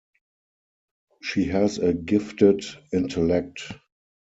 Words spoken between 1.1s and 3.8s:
She has a gifted intellect.